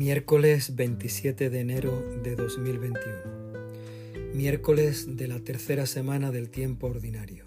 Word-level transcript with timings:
Miércoles 0.00 0.76
27 0.76 1.50
de 1.50 1.60
enero 1.60 2.02
de 2.22 2.34
2021. 2.34 4.32
Miércoles 4.32 5.18
de 5.18 5.28
la 5.28 5.40
tercera 5.40 5.84
semana 5.84 6.30
del 6.30 6.48
tiempo 6.48 6.86
ordinario. 6.86 7.44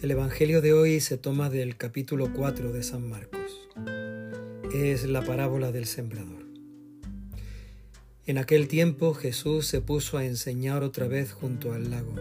El 0.00 0.10
Evangelio 0.10 0.62
de 0.62 0.72
hoy 0.72 1.00
se 1.00 1.18
toma 1.18 1.50
del 1.50 1.76
capítulo 1.76 2.32
4 2.32 2.72
de 2.72 2.82
San 2.82 3.06
Marcos. 3.06 3.68
Es 4.72 5.04
la 5.04 5.20
parábola 5.20 5.72
del 5.72 5.84
sembrador. 5.84 6.46
En 8.24 8.38
aquel 8.38 8.66
tiempo 8.66 9.12
Jesús 9.12 9.66
se 9.66 9.82
puso 9.82 10.16
a 10.16 10.24
enseñar 10.24 10.82
otra 10.82 11.06
vez 11.06 11.32
junto 11.32 11.74
al 11.74 11.90
lago. 11.90 12.14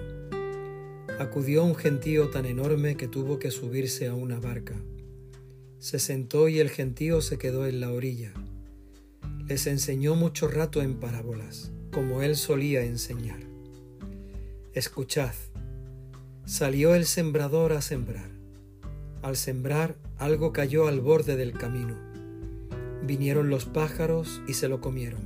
Acudió 1.20 1.64
un 1.64 1.76
gentío 1.76 2.32
tan 2.32 2.46
enorme 2.46 2.98
que 2.98 3.08
tuvo 3.08 3.40
que 3.40 3.50
subirse 3.50 4.08
a 4.08 4.14
una 4.14 4.42
barca. 4.42 4.76
Se 5.80 6.00
sentó 6.00 6.50
y 6.50 6.60
el 6.60 6.70
gentío 6.70 7.22
se 7.22 7.38
quedó 7.38 7.66
en 7.66 7.80
la 7.80 7.94
orilla 7.94 8.34
les 9.48 9.66
enseñó 9.66 10.16
mucho 10.16 10.50
rato 10.50 10.82
en 10.82 10.96
parábolas, 10.96 11.72
como 11.94 12.22
él 12.22 12.36
solía 12.36 12.84
enseñar. 12.84 13.40
Escuchad, 14.74 15.34
salió 16.46 16.96
el 16.96 17.06
sembrador 17.06 17.72
a 17.72 17.82
sembrar. 17.82 18.30
Al 19.22 19.38
sembrar 19.38 19.96
algo 20.18 20.52
cayó 20.52 20.88
al 20.88 21.00
borde 21.00 21.38
del 21.38 21.54
camino. 21.54 21.96
Vinieron 23.04 23.50
los 23.50 23.66
pájaros 23.66 24.42
y 24.48 24.54
se 24.54 24.68
lo 24.68 24.82
comieron. 24.82 25.22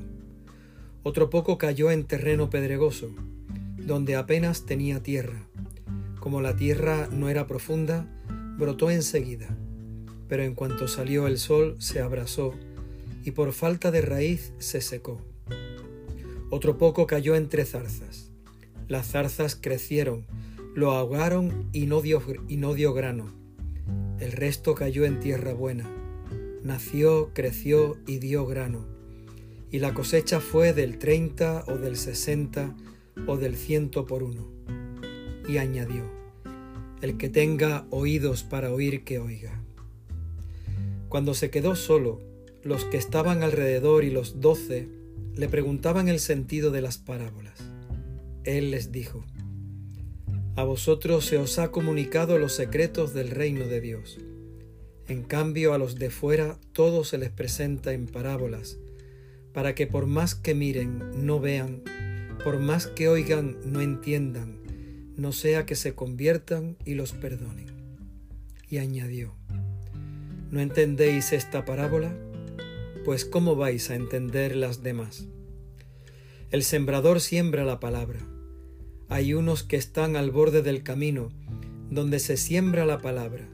Otro 1.02 1.32
poco 1.32 1.58
cayó 1.58 1.90
en 1.90 2.06
terreno 2.06 2.52
pedregoso, 2.52 3.10
donde 3.78 4.16
apenas 4.16 4.68
tenía 4.68 5.02
tierra. 5.02 5.48
Como 6.20 6.42
la 6.42 6.56
tierra 6.56 7.10
no 7.12 7.28
era 7.28 7.48
profunda, 7.48 8.06
brotó 8.60 8.92
enseguida, 8.92 9.58
pero 10.28 10.44
en 10.44 10.54
cuanto 10.54 10.88
salió 10.88 11.26
el 11.26 11.40
sol 11.40 11.76
se 11.80 12.02
abrasó 12.02 12.54
y 13.24 13.32
por 13.32 13.54
falta 13.54 13.92
de 13.92 14.02
raíz 14.02 14.54
se 14.58 14.82
secó. 14.82 15.22
Otro 16.50 16.78
poco 16.78 17.08
cayó 17.08 17.36
entre 17.36 17.66
zarzas. 17.66 18.32
Las 18.88 19.08
zarzas 19.12 19.56
crecieron, 19.56 20.26
lo 20.76 20.92
ahogaron 20.92 21.70
y 21.72 21.86
no 21.86 22.02
dio, 22.02 22.22
y 22.48 22.58
no 22.58 22.74
dio 22.74 22.94
grano. 22.94 23.34
El 24.20 24.32
resto 24.32 24.76
cayó 24.76 25.06
en 25.06 25.20
tierra 25.20 25.54
buena. 25.54 25.90
Nació, 26.64 27.32
creció 27.34 27.98
y 28.06 28.18
dio 28.18 28.46
grano. 28.46 28.86
Y 29.72 29.80
la 29.80 29.94
cosecha 29.94 30.42
fue 30.42 30.74
del 30.74 31.00
treinta 31.00 31.64
o 31.68 31.78
del 31.78 31.96
sesenta 31.96 32.76
o 33.28 33.38
del 33.38 33.56
ciento 33.56 34.06
por 34.06 34.22
uno. 34.22 34.52
Y 35.48 35.58
añadió, 35.58 36.04
el 37.02 37.18
que 37.18 37.30
tenga 37.30 37.88
oídos 37.90 38.44
para 38.44 38.72
oír 38.72 39.04
que 39.04 39.20
oiga. 39.20 39.62
Cuando 41.10 41.34
se 41.34 41.50
quedó 41.50 41.76
solo, 41.76 42.22
los 42.64 42.86
que 42.86 42.98
estaban 42.98 43.44
alrededor 43.44 44.04
y 44.04 44.12
los 44.12 44.40
doce 44.40 44.88
le 45.36 45.48
preguntaban 45.48 46.08
el 46.08 46.20
sentido 46.20 46.72
de 46.72 46.82
las 46.82 46.98
parábolas. 46.98 47.60
Él 48.44 48.72
les 48.72 48.92
dijo, 48.92 49.26
A 50.56 50.64
vosotros 50.64 51.26
se 51.26 51.38
os 51.38 51.60
ha 51.60 51.72
comunicado 51.72 52.38
los 52.38 52.54
secretos 52.54 53.14
del 53.14 53.30
reino 53.30 53.66
de 53.66 53.82
Dios. 53.82 54.20
En 55.08 55.24
cambio 55.24 55.74
a 55.74 55.78
los 55.78 55.96
de 55.96 56.10
fuera 56.10 56.58
todo 56.74 57.04
se 57.04 57.18
les 57.18 57.30
presenta 57.30 57.94
en 57.94 58.08
parábolas, 58.08 58.78
para 59.54 59.76
que 59.76 59.88
por 59.88 60.06
más 60.06 60.36
que 60.36 60.56
miren 60.56 61.26
no 61.26 61.40
vean, 61.40 61.84
por 62.44 62.60
más 62.60 62.88
que 62.88 63.08
oigan 63.08 63.58
no 63.66 63.82
entiendan, 63.82 64.62
no 65.18 65.32
sea 65.32 65.66
que 65.66 65.76
se 65.76 65.94
conviertan 65.94 66.78
y 66.86 66.94
los 66.94 67.14
perdonen. 67.14 67.68
Y 68.70 68.78
añadió, 68.78 69.36
¿no 70.50 70.62
entendéis 70.62 71.34
esta 71.34 71.66
parábola? 71.66 72.16
Pues 73.04 73.26
¿cómo 73.26 73.56
vais 73.56 73.90
a 73.90 73.96
entender 73.96 74.56
las 74.56 74.84
demás? 74.84 75.28
El 76.52 76.64
sembrador 76.64 77.20
siembra 77.20 77.64
la 77.64 77.80
palabra. 77.80 78.20
Hay 79.10 79.34
unos 79.34 79.64
que 79.64 79.76
están 79.76 80.16
al 80.16 80.30
borde 80.30 80.62
del 80.62 80.84
camino, 80.84 81.30
donde 81.90 82.20
se 82.20 82.38
siembra 82.38 82.86
la 82.86 83.00
palabra, 83.00 83.48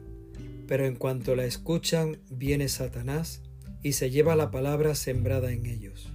pero 0.67 0.85
en 0.85 0.95
cuanto 0.95 1.35
la 1.35 1.45
escuchan, 1.45 2.17
viene 2.29 2.67
Satanás 2.67 3.41
y 3.83 3.93
se 3.93 4.09
lleva 4.09 4.35
la 4.35 4.51
palabra 4.51 4.95
sembrada 4.95 5.51
en 5.53 5.65
ellos. 5.65 6.11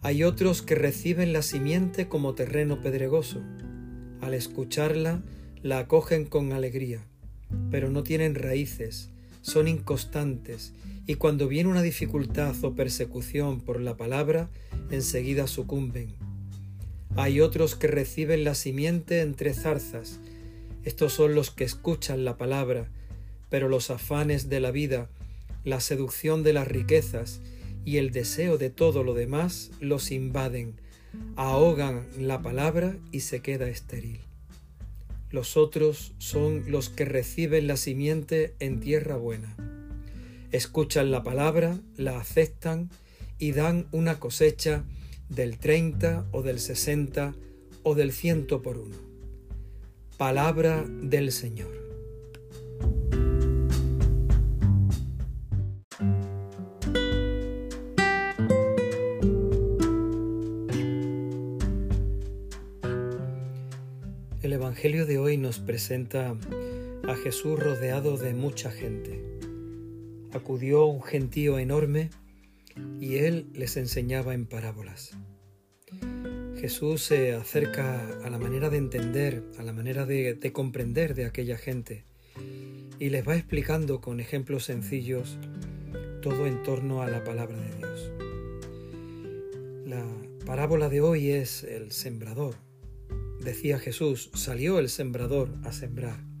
Hay 0.00 0.24
otros 0.24 0.62
que 0.62 0.74
reciben 0.74 1.32
la 1.32 1.42
simiente 1.42 2.08
como 2.08 2.34
terreno 2.34 2.80
pedregoso. 2.80 3.42
Al 4.22 4.32
escucharla, 4.32 5.22
la 5.62 5.78
acogen 5.78 6.24
con 6.24 6.52
alegría, 6.52 7.04
pero 7.70 7.90
no 7.90 8.02
tienen 8.02 8.34
raíces, 8.34 9.10
son 9.42 9.68
inconstantes 9.68 10.72
y 11.06 11.16
cuando 11.16 11.48
viene 11.48 11.70
una 11.70 11.82
dificultad 11.82 12.54
o 12.64 12.74
persecución 12.74 13.60
por 13.60 13.80
la 13.80 13.96
palabra, 13.96 14.48
enseguida 14.90 15.46
sucumben. 15.46 16.14
Hay 17.16 17.40
otros 17.40 17.76
que 17.76 17.86
reciben 17.86 18.44
la 18.44 18.54
simiente 18.54 19.20
entre 19.20 19.54
zarzas. 19.54 20.18
Estos 20.82 21.12
son 21.12 21.34
los 21.34 21.50
que 21.50 21.64
escuchan 21.64 22.24
la 22.24 22.36
palabra, 22.36 22.90
pero 23.50 23.68
los 23.68 23.90
afanes 23.90 24.48
de 24.48 24.60
la 24.60 24.70
vida, 24.70 25.08
la 25.62 25.80
seducción 25.80 26.42
de 26.42 26.54
las 26.54 26.66
riquezas 26.66 27.40
y 27.84 27.98
el 27.98 28.10
deseo 28.10 28.56
de 28.56 28.70
todo 28.70 29.04
lo 29.04 29.14
demás 29.14 29.70
los 29.80 30.10
invaden, 30.10 30.80
ahogan 31.36 32.06
la 32.18 32.40
palabra 32.42 32.96
y 33.12 33.20
se 33.20 33.40
queda 33.40 33.68
estéril. 33.68 34.20
Los 35.30 35.56
otros 35.56 36.12
son 36.18 36.64
los 36.70 36.88
que 36.88 37.04
reciben 37.04 37.66
la 37.66 37.76
simiente 37.76 38.54
en 38.58 38.80
tierra 38.80 39.16
buena 39.16 39.73
escuchan 40.54 41.10
la 41.10 41.24
palabra, 41.24 41.80
la 41.96 42.20
aceptan 42.20 42.88
y 43.38 43.50
dan 43.50 43.88
una 43.90 44.20
cosecha 44.20 44.84
del 45.28 45.58
30 45.58 46.26
o 46.30 46.42
del 46.42 46.60
60 46.60 47.34
o 47.82 47.94
del 47.96 48.12
ciento 48.12 48.62
por 48.62 48.78
uno. 48.78 48.96
Palabra 50.16 50.84
del 50.86 51.32
Señor. 51.32 51.72
El 64.40 64.52
Evangelio 64.52 65.04
de 65.04 65.18
hoy 65.18 65.36
nos 65.36 65.58
presenta 65.58 66.36
a 67.08 67.16
Jesús 67.16 67.58
rodeado 67.58 68.16
de 68.16 68.34
mucha 68.34 68.70
gente 68.70 69.33
acudió 70.34 70.84
un 70.86 71.02
gentío 71.02 71.58
enorme 71.58 72.10
y 73.00 73.16
él 73.16 73.46
les 73.54 73.76
enseñaba 73.76 74.34
en 74.34 74.46
parábolas. 74.46 75.16
Jesús 76.56 77.02
se 77.02 77.34
acerca 77.34 78.00
a 78.24 78.30
la 78.30 78.38
manera 78.38 78.68
de 78.68 78.78
entender, 78.78 79.44
a 79.58 79.62
la 79.62 79.72
manera 79.72 80.06
de, 80.06 80.38
comprender 80.52 81.14
de 81.14 81.26
aquella 81.26 81.56
gente 81.56 82.04
y 82.98 83.10
les 83.10 83.26
va 83.26 83.36
explicando 83.36 84.00
con 84.00 84.20
ejemplos 84.20 84.64
sencillos 84.64 85.38
todo 86.20 86.46
en 86.46 86.62
torno 86.62 87.02
a 87.02 87.08
la 87.08 87.22
palabra 87.22 87.56
de 87.60 87.76
Dios. 87.76 88.10
La 89.86 90.04
parábola 90.46 90.88
de 90.88 91.00
hoy 91.00 91.30
es 91.30 91.64
el 91.64 91.92
sembrador. 91.92 92.56
Decía 93.40 93.78
Jesús, 93.78 94.30
salió 94.34 94.78
el 94.78 94.88
sembrador 94.88 95.50
a 95.64 95.72
sembrar 95.72 96.33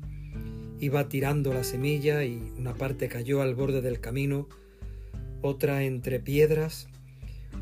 iba 0.80 1.08
tirando 1.08 1.52
la 1.52 1.64
semilla 1.64 2.24
y 2.24 2.52
una 2.58 2.74
parte 2.74 3.08
cayó 3.08 3.42
al 3.42 3.54
borde 3.54 3.80
del 3.80 4.00
camino, 4.00 4.48
otra 5.42 5.84
entre 5.84 6.20
piedras, 6.20 6.88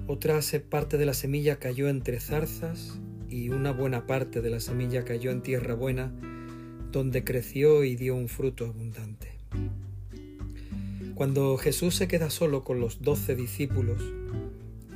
otra 0.07 0.41
parte 0.69 0.99
de 0.99 1.07
la 1.07 1.15
semilla 1.15 1.59
cayó 1.59 1.89
entre 1.89 2.21
zarzas 2.21 2.99
y 3.29 3.51
una 3.51 3.73
buena 3.73 4.07
parte 4.07 4.41
de 4.41 4.51
la 4.51 4.61
semilla 4.61 5.05
cayó 5.05 5.31
en 5.31 5.43
tierra 5.43 5.75
buena, 5.75 6.13
donde 6.91 7.25
creció 7.25 7.85
y 7.85 7.97
dio 7.97 8.15
un 8.15 8.29
fruto 8.29 8.67
abundante. 8.67 9.33
Cuando 11.15 11.57
Jesús 11.57 11.95
se 11.95 12.09
queda 12.09 12.31
solo 12.31 12.65
con 12.65 12.81
los 12.81 13.03
doce 13.03 13.35
discípulos, 13.37 14.03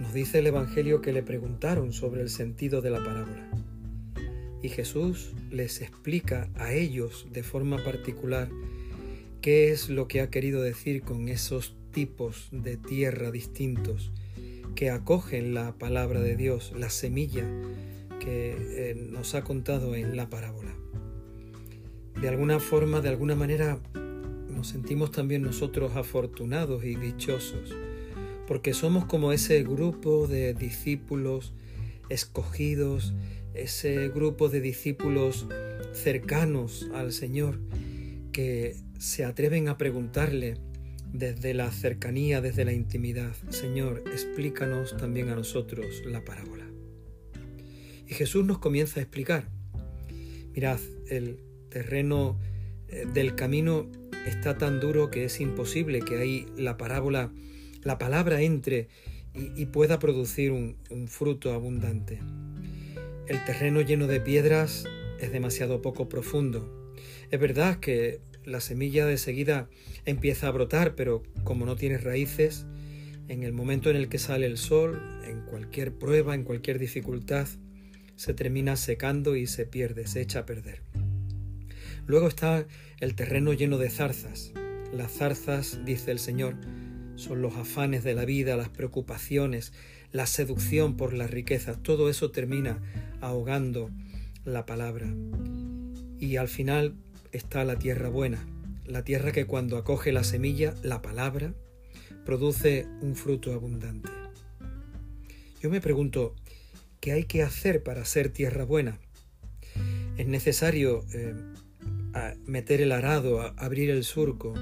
nos 0.01 0.13
dice 0.13 0.41
el 0.41 0.47
Evangelio 0.47 1.01
que 1.01 1.13
le 1.13 1.23
preguntaron 1.23 1.93
sobre 1.93 2.23
el 2.23 2.31
sentido 2.31 2.83
de 2.83 2.91
la 2.91 2.99
parábola. 2.99 3.49
Y 4.63 4.69
Jesús 4.69 5.33
les 5.51 5.81
explica 5.81 6.49
a 6.55 6.73
ellos 6.73 7.27
de 7.33 7.43
forma 7.43 7.83
particular 7.85 8.49
qué 9.41 9.71
es 9.71 9.89
lo 9.89 10.09
que 10.09 10.21
ha 10.21 10.31
querido 10.31 10.63
decir 10.63 11.03
con 11.03 11.29
esos 11.29 11.77
tipos 11.93 12.49
de 12.51 12.77
tierra 12.77 13.31
distintos 13.31 14.13
que 14.75 14.91
acogen 14.91 15.55
la 15.55 15.73
palabra 15.79 16.21
de 16.21 16.37
Dios, 16.37 16.73
la 16.77 16.91
semilla 16.91 17.49
que 18.21 18.57
eh, 18.91 18.95
nos 18.95 19.35
ha 19.35 19.45
contado 19.45 19.95
en 19.95 20.17
la 20.17 20.29
parábola. 20.29 20.75
De 22.21 22.29
alguna 22.29 22.61
forma, 22.61 23.01
de 23.01 23.09
alguna 23.09 23.35
manera, 23.35 23.79
nos 24.51 24.69
sentimos 24.69 25.11
también 25.11 25.43
nosotros 25.43 25.97
afortunados 25.97 26.85
y 26.85 26.95
dichosos, 26.95 27.75
porque 28.47 28.75
somos 28.75 29.05
como 29.05 29.33
ese 29.33 29.63
grupo 29.63 30.27
de 30.27 30.55
discípulos 30.55 31.53
escogidos, 32.09 33.15
ese 33.59 34.09
grupo 34.09 34.49
de 34.49 34.61
discípulos 34.61 35.47
cercanos 35.93 36.89
al 36.95 37.13
Señor 37.13 37.61
que 38.33 38.77
se 38.99 39.25
atreven 39.25 39.69
a 39.69 39.79
preguntarle, 39.79 40.57
desde 41.13 41.55
la 41.55 41.71
cercanía, 41.71 42.41
desde 42.41 42.65
la 42.65 42.73
intimidad. 42.73 43.35
Señor, 43.49 44.03
explícanos 44.07 44.97
también 44.97 45.29
a 45.31 45.35
nosotros 45.35 46.03
la 46.07 46.25
parábola. 46.25 46.67
Y 48.07 48.15
Jesús 48.15 48.45
nos 48.45 48.59
comienza 48.59 49.01
a 49.01 49.03
explicar. 49.03 49.49
Mirad, 50.55 50.81
el 51.09 51.41
terreno 51.71 52.39
eh, 52.89 53.07
del 53.13 53.35
camino 53.35 53.91
está 54.27 54.59
tan 54.59 54.81
duro 54.81 55.11
que 55.11 55.25
es 55.25 55.41
imposible 55.41 56.01
que 56.01 56.19
ahí 56.19 56.47
la 56.57 56.77
parábola, 56.77 57.33
la 57.83 57.99
palabra 57.99 58.43
entre 58.43 58.89
y, 59.35 59.67
pueda 59.67 59.99
producir 59.99 60.51
un, 60.51 60.77
un 60.89 61.09
fruto 61.09 61.53
abundante. 61.53 62.21
El 63.29 63.45
terreno 63.45 63.81
lleno 63.81 64.07
de 64.07 64.21
piedras 64.21 64.85
es 65.19 65.33
demasiado 65.33 65.83
poco 65.83 66.09
profundo. 66.09 66.95
Es 67.33 67.41
verdad 67.41 67.81
que 67.81 68.21
la 68.45 68.61
semilla 68.61 69.05
de 69.05 69.19
seguida 69.19 69.69
empieza 70.05 70.47
a 70.47 70.53
brotar, 70.53 70.95
pero 70.95 71.25
como 71.43 71.67
no 71.67 71.75
tiene 71.75 71.99
raíces, 71.99 72.67
en 73.27 73.43
el 73.43 73.53
momento 73.53 73.91
en 73.91 73.97
el 73.97 74.09
que 74.09 74.21
sale 74.21 74.47
el 74.47 74.59
sol, 74.59 75.03
en 75.25 75.41
cualquier 75.41 75.93
prueba, 75.93 76.37
en 76.37 76.45
cualquier 76.45 76.79
dificultad, 76.79 77.49
se 78.15 78.33
termina 78.33 78.77
secando 78.77 79.35
y 79.35 79.49
se 79.49 79.67
pierde, 79.67 80.07
se 80.07 80.21
echa 80.21 80.41
a 80.41 80.47
perder. 80.47 80.83
Luego 82.07 82.29
está 82.29 82.65
el 83.01 83.17
terreno 83.17 83.53
lleno 83.53 83.77
de 83.77 83.91
zarzas. 83.91 84.53
Las 84.93 85.11
zarzas, 85.11 85.81
dice 85.85 86.13
el 86.13 86.21
Señor, 86.21 86.55
son 87.17 87.43
los 87.43 87.57
afanes 87.57 88.05
de 88.05 88.15
la 88.15 88.25
vida, 88.25 88.57
las 88.57 88.69
preocupaciones, 88.69 89.73
la 90.13 90.27
seducción 90.27 90.97
por 90.97 91.13
las 91.13 91.31
riquezas. 91.31 91.83
Todo 91.83 92.09
eso 92.09 92.31
termina 92.31 92.79
ahogando 93.27 93.91
la 94.45 94.67
palabra. 94.67 95.13
Y 96.19 96.37
al 96.37 96.49
final 96.49 96.95
está 97.33 97.65
la 97.65 97.79
tierra 97.79 98.09
buena, 98.09 98.47
la 98.87 99.03
tierra 99.03 99.33
que 99.33 99.47
cuando 99.47 99.77
acoge 99.77 100.13
la 100.13 100.25
semilla, 100.25 100.75
la 100.83 101.03
palabra, 101.03 101.53
produce 102.25 102.87
un 103.01 103.15
fruto 103.17 103.53
abundante. 103.53 104.11
Yo 105.61 105.71
me 105.71 105.81
pregunto, 105.81 106.35
¿qué 107.01 107.13
hay 107.13 107.25
que 107.25 107.43
hacer 107.43 107.83
para 107.83 108.05
ser 108.05 108.31
tierra 108.31 108.65
buena? 108.65 108.99
Es 110.17 110.27
necesario 110.27 111.05
eh, 111.13 111.35
meter 112.47 112.81
el 112.81 112.93
arado, 112.93 113.41
abrir 113.59 113.91
el 113.91 114.05
surco, 114.05 114.55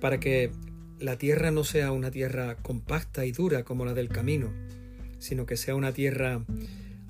para 0.00 0.18
que 0.18 0.50
la 0.98 1.16
tierra 1.16 1.50
no 1.50 1.64
sea 1.64 1.92
una 1.92 2.10
tierra 2.10 2.56
compacta 2.56 3.24
y 3.24 3.32
dura 3.32 3.64
como 3.64 3.84
la 3.84 3.94
del 3.94 4.08
camino, 4.08 4.52
sino 5.18 5.46
que 5.46 5.56
sea 5.56 5.74
una 5.74 5.92
tierra 5.92 6.44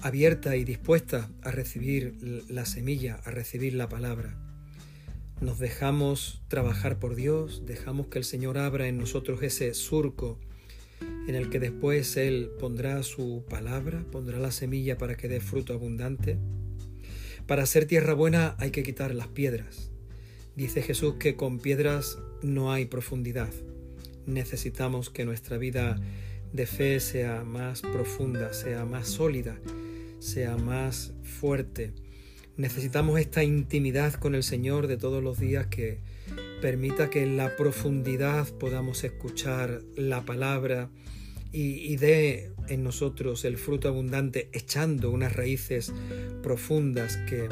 abierta 0.02 0.56
y 0.56 0.64
dispuesta 0.64 1.30
a 1.42 1.50
recibir 1.50 2.16
la 2.48 2.64
semilla, 2.64 3.20
a 3.24 3.30
recibir 3.30 3.74
la 3.74 3.88
palabra. 3.88 4.36
Nos 5.40 5.58
dejamos 5.58 6.42
trabajar 6.48 6.98
por 6.98 7.14
Dios, 7.14 7.64
dejamos 7.66 8.08
que 8.08 8.18
el 8.18 8.24
Señor 8.24 8.58
abra 8.58 8.88
en 8.88 8.98
nosotros 8.98 9.42
ese 9.42 9.72
surco 9.74 10.38
en 11.26 11.34
el 11.34 11.48
que 11.48 11.60
después 11.60 12.16
Él 12.16 12.50
pondrá 12.58 13.02
su 13.02 13.44
palabra, 13.48 14.04
pondrá 14.10 14.38
la 14.38 14.50
semilla 14.50 14.98
para 14.98 15.16
que 15.16 15.28
dé 15.28 15.40
fruto 15.40 15.72
abundante. 15.72 16.38
Para 17.46 17.66
ser 17.66 17.86
tierra 17.86 18.14
buena 18.14 18.54
hay 18.58 18.70
que 18.70 18.82
quitar 18.82 19.14
las 19.14 19.28
piedras. 19.28 19.90
Dice 20.56 20.82
Jesús 20.82 21.14
que 21.18 21.36
con 21.36 21.58
piedras 21.58 22.18
no 22.42 22.72
hay 22.72 22.84
profundidad. 22.84 23.50
Necesitamos 24.26 25.10
que 25.10 25.24
nuestra 25.24 25.56
vida 25.56 26.00
de 26.52 26.66
fe 26.66 27.00
sea 27.00 27.44
más 27.44 27.80
profunda, 27.80 28.52
sea 28.52 28.84
más 28.84 29.08
sólida, 29.08 29.58
sea 30.20 30.56
más 30.56 31.12
fuerte. 31.22 31.92
Necesitamos 32.56 33.18
esta 33.18 33.42
intimidad 33.42 34.14
con 34.14 34.34
el 34.34 34.42
Señor 34.42 34.86
de 34.86 34.96
todos 34.96 35.22
los 35.22 35.40
días 35.40 35.66
que 35.66 35.98
permita 36.60 37.10
que 37.10 37.22
en 37.22 37.36
la 37.36 37.56
profundidad 37.56 38.46
podamos 38.58 39.02
escuchar 39.02 39.82
la 39.96 40.24
palabra 40.24 40.90
y, 41.52 41.96
dé 41.96 42.52
en 42.68 42.84
nosotros 42.84 43.44
el 43.44 43.56
fruto 43.56 43.88
abundante 43.88 44.50
echando 44.52 45.10
unas 45.10 45.34
raíces 45.34 45.92
profundas 46.44 47.16
que 47.28 47.48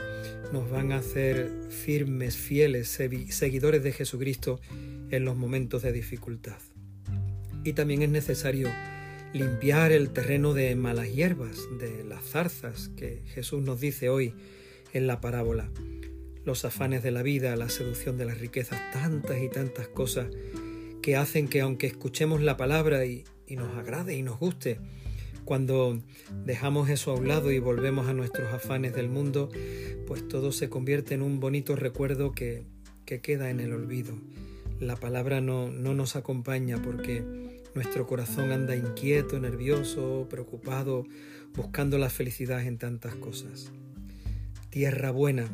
nos 0.52 0.70
van 0.70 0.92
a 0.92 0.98
hacer 0.98 1.50
firmes, 1.70 2.36
fieles, 2.36 2.88
seguidores 3.30 3.82
de 3.82 3.92
Jesucristo 3.92 4.60
en 5.10 5.24
los 5.24 5.36
momentos 5.36 5.82
de 5.82 5.92
dificultad. 5.92 6.58
Y 7.64 7.72
también 7.72 8.02
es 8.02 8.10
necesario 8.10 8.68
limpiar 9.32 9.92
el 9.92 10.10
terreno 10.10 10.54
de 10.54 10.74
malas 10.76 11.12
hierbas, 11.12 11.58
de 11.78 12.04
las 12.04 12.24
zarzas 12.24 12.90
que 12.96 13.22
Jesús 13.26 13.62
nos 13.62 13.80
dice 13.80 14.08
hoy 14.08 14.34
en 14.92 15.06
la 15.06 15.20
parábola. 15.20 15.70
Los 16.44 16.64
afanes 16.64 17.02
de 17.02 17.10
la 17.10 17.22
vida, 17.22 17.54
la 17.56 17.68
seducción 17.68 18.16
de 18.16 18.24
las 18.24 18.38
riquezas, 18.38 18.80
tantas 18.92 19.42
y 19.42 19.48
tantas 19.48 19.88
cosas 19.88 20.28
que 21.02 21.16
hacen 21.16 21.48
que 21.48 21.60
aunque 21.60 21.86
escuchemos 21.86 22.40
la 22.40 22.56
palabra 22.56 23.04
y, 23.04 23.24
nos 23.50 23.76
agrade 23.76 24.14
y 24.14 24.22
nos 24.22 24.38
guste, 24.38 24.78
cuando 25.44 26.02
dejamos 26.44 26.90
eso 26.90 27.12
a 27.12 27.14
un 27.14 27.28
lado 27.28 27.50
y 27.50 27.58
volvemos 27.58 28.06
a 28.08 28.12
nuestros 28.12 28.52
afanes 28.52 28.94
del 28.94 29.08
mundo, 29.08 29.48
pues 30.06 30.26
todo 30.28 30.52
se 30.52 30.68
convierte 30.68 31.14
en 31.14 31.22
un 31.22 31.40
bonito 31.40 31.76
recuerdo 31.76 32.32
que, 32.32 32.64
que 33.06 33.20
queda 33.20 33.48
en 33.48 33.60
el 33.60 33.72
olvido. 33.72 34.18
La 34.80 34.96
palabra 34.96 35.40
no, 35.40 35.70
no 35.70 35.94
nos 35.94 36.14
acompaña 36.14 36.80
porque 36.82 37.24
nuestro 37.78 38.08
corazón 38.08 38.50
anda 38.50 38.74
inquieto, 38.74 39.38
nervioso, 39.38 40.26
preocupado, 40.28 41.06
buscando 41.54 41.96
la 41.96 42.10
felicidad 42.10 42.66
en 42.66 42.76
tantas 42.76 43.14
cosas. 43.14 43.70
Tierra 44.68 45.12
buena 45.12 45.48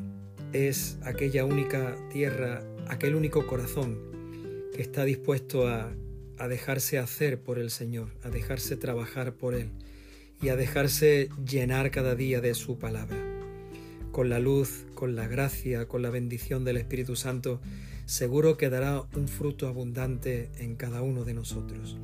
es 0.55 0.97
aquella 1.03 1.45
única 1.45 1.95
tierra, 2.11 2.65
aquel 2.89 3.15
único 3.15 3.47
corazón 3.47 3.99
que 4.75 4.81
está 4.81 5.05
dispuesto 5.05 5.69
a, 5.69 5.93
a 6.39 6.49
dejarse 6.49 6.99
hacer 6.99 7.43
por 7.43 7.59
el 7.59 7.69
Señor, 7.69 8.09
a 8.23 8.31
dejarse 8.31 8.79
trabajar 8.79 9.35
por 9.35 9.55
Él 9.55 9.69
y 10.41 10.49
a 10.49 10.57
dejarse 10.57 11.29
llenar 11.47 11.91
cada 11.91 12.15
día 12.15 12.41
de 12.41 12.55
su 12.55 12.79
palabra. 12.79 13.19
Con 14.13 14.31
la 14.31 14.39
luz, 14.39 14.87
con 14.95 15.15
la 15.15 15.29
gracia, 15.29 15.89
con 15.89 16.01
la 16.01 16.09
bendición 16.09 16.65
del 16.65 16.79
Espíritu 16.79 17.17
Santo, 17.17 17.61
seguro 18.07 18.57
que 18.57 18.71
dará 18.71 19.03
un 19.15 19.29
fruto 19.29 19.69
abundante 19.69 20.51
en 20.59 20.77
cada 20.77 21.03
uno 21.03 21.25
de 21.25 21.35
nosotros. 21.35 21.97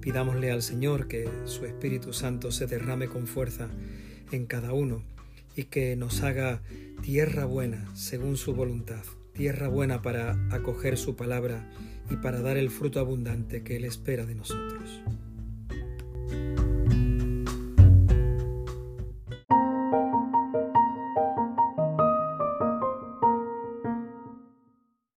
Pidámosle 0.00 0.50
al 0.50 0.62
Señor 0.62 1.08
que 1.08 1.28
su 1.44 1.64
Espíritu 1.64 2.12
Santo 2.12 2.50
se 2.50 2.66
derrame 2.66 3.08
con 3.08 3.26
fuerza 3.26 3.68
en 4.32 4.46
cada 4.46 4.72
uno 4.72 5.02
y 5.56 5.64
que 5.64 5.96
nos 5.96 6.22
haga 6.22 6.62
tierra 7.02 7.44
buena 7.44 7.88
según 7.94 8.36
su 8.36 8.54
voluntad, 8.54 9.02
tierra 9.34 9.68
buena 9.68 10.02
para 10.02 10.38
acoger 10.50 10.96
su 10.96 11.16
palabra 11.16 11.70
y 12.10 12.16
para 12.16 12.40
dar 12.40 12.56
el 12.56 12.70
fruto 12.70 13.00
abundante 13.00 13.62
que 13.62 13.76
Él 13.76 13.84
espera 13.84 14.26
de 14.26 14.34
nosotros. 14.34 15.02